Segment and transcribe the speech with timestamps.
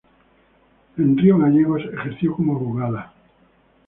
[0.97, 3.13] En Río Gallegos ejerció como abogada.